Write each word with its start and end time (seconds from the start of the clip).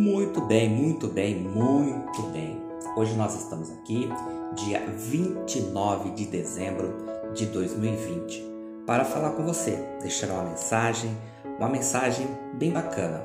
Muito 0.00 0.40
bem, 0.40 0.66
muito 0.66 1.08
bem, 1.08 1.34
muito 1.34 2.22
bem. 2.32 2.58
Hoje 2.96 3.14
nós 3.16 3.34
estamos 3.34 3.70
aqui, 3.70 4.08
dia 4.54 4.82
29 4.96 6.12
de 6.12 6.24
dezembro 6.24 6.90
de 7.34 7.44
2020, 7.44 8.42
para 8.86 9.04
falar 9.04 9.32
com 9.32 9.44
você, 9.44 9.72
deixar 10.00 10.30
uma 10.30 10.44
mensagem, 10.44 11.14
uma 11.58 11.68
mensagem 11.68 12.26
bem 12.54 12.70
bacana, 12.70 13.22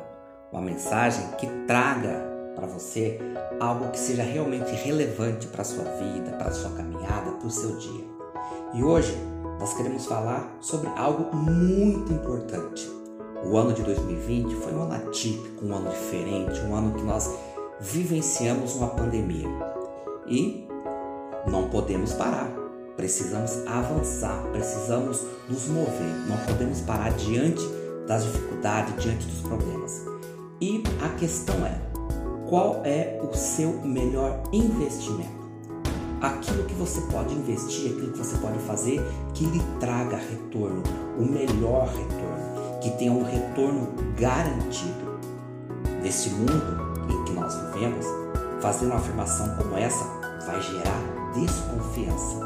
uma 0.51 0.61
mensagem 0.61 1.25
que 1.37 1.47
traga 1.65 2.51
para 2.57 2.67
você 2.67 3.21
algo 3.57 3.89
que 3.91 3.97
seja 3.97 4.23
realmente 4.23 4.75
relevante 4.75 5.47
para 5.47 5.61
a 5.61 5.65
sua 5.65 5.85
vida, 5.85 6.31
para 6.31 6.49
a 6.49 6.53
sua 6.53 6.71
caminhada, 6.71 7.31
para 7.39 7.47
o 7.47 7.51
seu 7.51 7.77
dia. 7.77 8.05
E 8.73 8.83
hoje 8.83 9.15
nós 9.61 9.73
queremos 9.75 10.05
falar 10.07 10.57
sobre 10.59 10.89
algo 10.97 11.33
muito 11.33 12.11
importante 12.11 13.04
o 13.45 13.57
ano 13.57 13.73
de 13.73 13.83
2020 13.83 14.55
foi 14.55 14.73
um 14.73 14.81
ano 14.81 14.93
atípico, 14.93 15.65
um 15.65 15.75
ano 15.75 15.89
diferente, 15.89 16.59
um 16.61 16.75
ano 16.75 16.95
que 16.95 17.03
nós 17.03 17.29
vivenciamos 17.79 18.75
uma 18.75 18.87
pandemia. 18.87 19.47
E 20.27 20.67
não 21.47 21.69
podemos 21.69 22.13
parar. 22.13 22.51
Precisamos 22.97 23.65
avançar, 23.67 24.41
precisamos 24.51 25.21
nos 25.47 25.67
mover. 25.67 26.27
Não 26.27 26.37
podemos 26.47 26.81
parar 26.81 27.11
diante 27.11 27.63
das 28.07 28.23
dificuldades, 28.23 29.03
diante 29.03 29.27
dos 29.27 29.41
problemas. 29.41 30.03
E 30.59 30.81
a 31.03 31.09
questão 31.09 31.55
é: 31.65 31.79
qual 32.49 32.81
é 32.83 33.21
o 33.21 33.35
seu 33.35 33.73
melhor 33.83 34.41
investimento? 34.51 35.45
Aquilo 36.19 36.63
que 36.63 36.73
você 36.73 37.01
pode 37.11 37.35
investir, 37.35 37.91
aquilo 37.91 38.11
que 38.13 38.17
você 38.17 38.37
pode 38.37 38.57
fazer 38.59 38.99
que 39.35 39.45
lhe 39.45 39.61
traga 39.79 40.17
retorno, 40.17 40.81
o 41.19 41.23
melhor 41.23 41.87
retorno 41.87 42.54
que 42.85 42.91
tenha 42.91 43.11
um 43.11 43.23
retorno 43.23 43.87
garantido. 44.15 45.19
Nesse 46.03 46.29
mundo 46.29 47.07
em 47.09 47.23
que 47.25 47.33
nós 47.33 47.55
vivemos, 47.55 48.05
fazer 48.61 48.85
uma 48.85 48.97
afirmação 48.97 49.55
como 49.55 49.75
essa 49.75 50.05
vai 50.45 50.61
gerar 50.61 51.01
desconfiança 51.33 52.45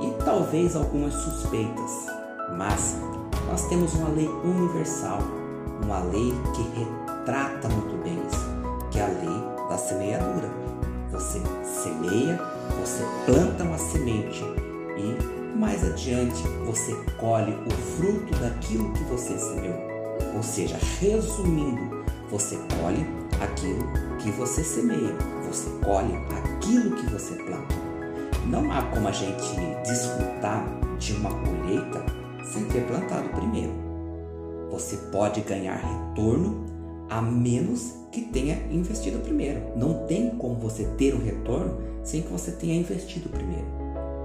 e 0.00 0.24
talvez 0.24 0.74
algumas 0.74 1.14
suspeitas, 1.14 2.06
mas 2.56 2.96
nós 3.46 3.68
temos 3.68 3.94
uma 3.94 4.08
lei 4.08 4.26
universal, 4.26 5.20
uma 5.84 6.00
lei 6.00 6.34
que 6.52 6.62
retrata 6.80 7.68
muito 7.68 8.02
bem 8.02 8.20
isso, 8.26 8.46
que 8.90 8.98
é 8.98 9.04
a 9.04 9.06
lei 9.06 9.68
da 9.68 9.78
semeadura. 9.78 10.50
Você 11.12 11.40
semeia, 11.62 12.40
você 12.80 13.04
planta 13.24 13.62
uma 13.62 13.78
semente 13.78 14.42
e 14.96 15.29
adiante 16.00 16.42
você 16.64 16.94
colhe 17.18 17.52
o 17.52 17.70
fruto 17.70 18.34
daquilo 18.38 18.90
que 18.94 19.04
você 19.04 19.36
semeou. 19.36 19.76
Ou 20.34 20.42
seja, 20.42 20.78
resumindo, 20.98 22.04
você 22.30 22.56
colhe 22.80 23.06
aquilo 23.38 23.84
que 24.18 24.30
você 24.30 24.64
semeia, 24.64 25.14
você 25.46 25.68
colhe 25.84 26.14
aquilo 26.30 26.96
que 26.96 27.06
você 27.06 27.34
planta. 27.34 27.74
Não 28.46 28.72
há 28.72 28.82
como 28.84 29.08
a 29.08 29.12
gente 29.12 29.54
desfrutar 29.84 30.64
de 30.98 31.12
uma 31.12 31.30
colheita 31.30 32.02
sem 32.50 32.64
ter 32.64 32.86
plantado 32.86 33.28
primeiro. 33.30 33.72
Você 34.70 34.96
pode 35.12 35.42
ganhar 35.42 35.76
retorno 35.76 36.64
a 37.10 37.20
menos 37.20 37.94
que 38.10 38.22
tenha 38.22 38.54
investido 38.70 39.18
primeiro. 39.18 39.60
Não 39.76 40.06
tem 40.06 40.30
como 40.30 40.54
você 40.54 40.84
ter 40.96 41.14
um 41.14 41.22
retorno 41.22 41.76
sem 42.02 42.22
que 42.22 42.32
você 42.32 42.52
tenha 42.52 42.76
investido 42.76 43.28
primeiro. 43.28 43.66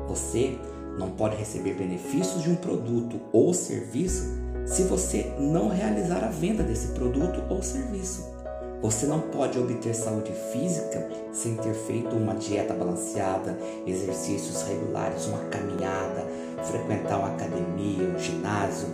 Você 0.08 0.58
não 0.98 1.12
pode 1.12 1.36
receber 1.36 1.74
benefícios 1.74 2.44
de 2.44 2.50
um 2.50 2.56
produto 2.56 3.20
ou 3.32 3.54
serviço 3.54 4.46
se 4.66 4.84
você 4.84 5.32
não 5.38 5.70
realizar 5.70 6.24
a 6.24 6.30
venda 6.30 6.64
desse 6.64 6.88
produto 6.94 7.44
ou 7.50 7.62
serviço. 7.62 8.34
Você 8.82 9.06
não 9.06 9.20
pode 9.20 9.58
obter 9.58 9.96
saúde 9.96 10.32
física 10.52 11.08
sem 11.32 11.56
ter 11.56 11.74
feito 11.74 12.16
uma 12.16 12.36
dieta 12.36 12.74
balanceada, 12.74 13.58
exercícios 13.86 14.62
regulares, 14.64 15.26
uma 15.28 15.40
caminhada, 15.46 16.26
frequentar 16.64 17.18
uma 17.18 17.34
academia, 17.34 18.08
um 18.08 18.20
ginásio. 18.20 18.90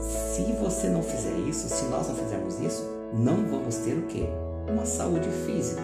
Se 0.00 0.52
você 0.52 0.88
não 0.88 1.02
fizer 1.02 1.36
isso, 1.48 1.68
se 1.68 1.84
nós 1.86 2.08
não 2.08 2.16
fizermos 2.16 2.58
isso, 2.60 2.88
não 3.12 3.46
vamos 3.46 3.76
ter 3.76 3.94
o 3.94 4.02
quê? 4.02 4.24
Uma 4.68 4.86
saúde 4.86 5.28
física. 5.46 5.82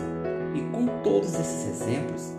E 0.54 0.60
com 0.72 0.86
todos 1.02 1.34
esses 1.34 1.66
exemplos, 1.66 2.32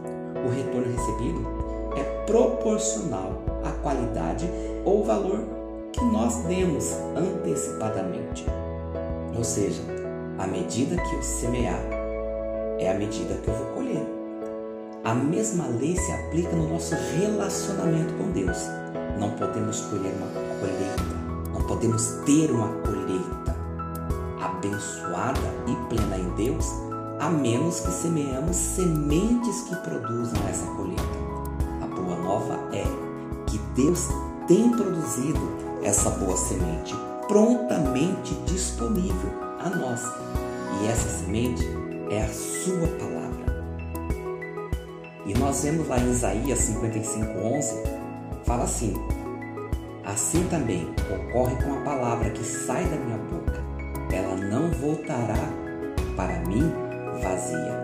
o 0.46 0.50
retorno 0.50 0.92
recebido 0.92 1.65
é 1.96 2.04
proporcional 2.26 3.42
à 3.64 3.72
qualidade 3.82 4.50
ou 4.84 5.04
valor 5.04 5.40
que 5.92 6.04
nós 6.06 6.36
demos 6.44 6.92
antecipadamente. 7.16 8.46
Ou 9.36 9.44
seja, 9.44 9.82
a 10.38 10.46
medida 10.46 10.96
que 10.96 11.16
eu 11.16 11.24
semear 11.24 11.80
é 12.78 12.92
a 12.92 12.94
medida 12.94 13.36
que 13.36 13.48
eu 13.48 13.54
vou 13.54 13.68
colher. 13.68 14.06
A 15.04 15.14
mesma 15.14 15.68
lei 15.68 15.96
se 15.96 16.12
aplica 16.12 16.56
no 16.56 16.70
nosso 16.70 16.96
relacionamento 17.18 18.14
com 18.16 18.32
Deus. 18.32 18.58
Não 19.20 19.32
podemos 19.32 19.82
colher 19.82 20.14
uma 20.16 20.28
colheita, 20.60 21.16
não 21.54 21.62
podemos 21.68 22.08
ter 22.26 22.52
uma 22.52 22.70
colheita 22.82 23.56
abençoada 24.42 25.40
e 25.68 25.96
plena 25.96 26.18
em 26.18 26.30
Deus, 26.36 26.66
a 27.20 27.30
menos 27.30 27.80
que 27.80 27.92
semeamos 27.92 28.56
sementes 28.56 29.62
que 29.62 29.76
produzam 29.78 30.40
essa 30.50 30.66
colheita 30.74 31.35
nova 32.26 32.60
é 32.74 32.84
que 33.48 33.60
Deus 33.76 34.08
tem 34.48 34.72
produzido 34.72 35.40
essa 35.84 36.10
boa 36.10 36.36
semente 36.36 36.96
prontamente 37.28 38.34
disponível 38.46 39.32
a 39.60 39.70
nós. 39.70 40.02
E 40.82 40.88
essa 40.88 41.08
semente 41.08 41.64
é 42.10 42.24
a 42.24 42.30
sua 42.30 42.88
palavra. 43.00 43.46
E 45.26 45.34
nós 45.36 45.64
vemos 45.64 45.88
lá 45.88 45.98
em 46.00 46.12
Isaías 46.12 46.60
55:11, 46.60 47.84
fala 48.44 48.64
assim: 48.64 48.94
Assim 50.04 50.44
também 50.50 50.88
ocorre 51.10 51.56
com 51.64 51.74
a 51.74 51.82
palavra 51.82 52.30
que 52.30 52.44
sai 52.44 52.84
da 52.86 52.98
minha 52.98 53.18
boca. 53.18 53.64
Ela 54.12 54.36
não 54.36 54.70
voltará 54.72 55.50
para 56.16 56.40
mim 56.48 56.72
vazia, 57.22 57.84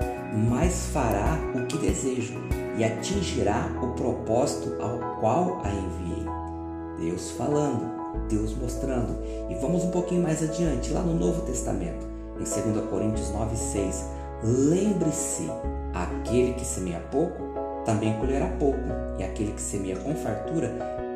mas 0.49 0.87
fará 0.93 1.37
o 1.55 1.65
que 1.65 1.77
desejo 1.79 2.60
e 2.77 2.83
atingirá 2.83 3.69
o 3.81 3.87
propósito 3.93 4.81
ao 4.81 5.19
qual 5.19 5.61
a 5.63 5.69
enviei. 5.69 6.25
Deus 6.99 7.31
falando, 7.31 8.27
Deus 8.29 8.55
mostrando. 8.55 9.17
E 9.49 9.55
vamos 9.55 9.83
um 9.83 9.91
pouquinho 9.91 10.23
mais 10.23 10.43
adiante, 10.43 10.91
lá 10.91 11.01
no 11.01 11.13
Novo 11.13 11.41
Testamento, 11.41 12.05
em 12.35 12.71
2 12.73 12.89
Coríntios 12.89 13.31
9,6. 13.31 14.05
Lembre-se: 14.43 15.49
aquele 15.93 16.53
que 16.53 16.65
semeia 16.65 16.99
pouco, 17.11 17.41
também 17.85 18.17
colherá 18.19 18.47
pouco, 18.59 18.79
e 19.19 19.23
aquele 19.23 19.51
que 19.51 19.61
semeia 19.61 19.97
com 19.97 20.15
fartura, 20.15 20.69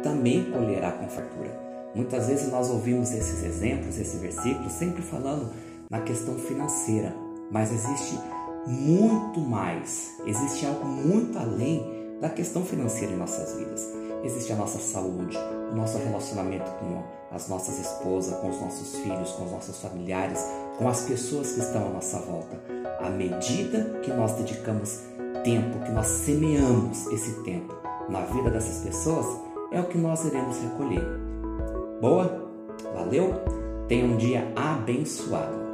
também 0.03 0.51
colherá 0.51 0.91
com 0.91 1.07
fartura. 1.07 1.65
Muitas 1.93 2.27
vezes 2.27 2.51
nós 2.51 2.69
ouvimos 2.69 3.11
esses 3.13 3.43
exemplos, 3.43 3.97
esse 3.97 4.17
versículo, 4.17 4.69
sempre 4.69 5.01
falando 5.01 5.49
na 5.89 6.01
questão 6.01 6.35
financeira, 6.35 7.15
mas 7.49 7.71
existe 7.71 8.19
muito 8.67 9.39
mais. 9.39 10.13
Existe 10.25 10.65
algo 10.65 10.85
muito 10.85 11.37
além 11.37 11.83
da 12.19 12.29
questão 12.29 12.63
financeira 12.63 13.13
em 13.13 13.17
nossas 13.17 13.57
vidas. 13.57 13.87
Existe 14.23 14.51
a 14.51 14.55
nossa 14.55 14.79
saúde, 14.79 15.37
o 15.71 15.75
nosso 15.75 15.97
relacionamento 15.97 16.69
com 16.79 17.03
as 17.31 17.47
nossas 17.47 17.79
esposas, 17.79 18.39
com 18.39 18.49
os 18.49 18.59
nossos 18.59 18.95
filhos, 18.99 19.31
com 19.31 19.45
os 19.45 19.51
nossos 19.51 19.79
familiares, 19.81 20.43
com 20.77 20.87
as 20.87 21.01
pessoas 21.01 21.51
que 21.51 21.59
estão 21.59 21.85
à 21.85 21.89
nossa 21.89 22.19
volta. 22.19 22.59
À 22.99 23.09
medida 23.09 23.99
que 24.01 24.11
nós 24.11 24.31
dedicamos 24.33 25.01
tempo, 25.43 25.79
que 25.85 25.91
nós 25.91 26.07
semeamos 26.07 27.05
esse 27.07 27.43
tempo 27.43 27.75
na 28.09 28.21
vida 28.21 28.49
dessas 28.49 28.83
pessoas, 28.83 29.25
é 29.71 29.79
o 29.79 29.85
que 29.85 29.97
nós 29.97 30.25
iremos 30.25 30.57
recolher. 30.57 31.03
Boa? 32.01 32.49
Valeu? 32.93 33.33
Tenha 33.87 34.05
um 34.05 34.17
dia 34.17 34.51
abençoado. 34.55 35.64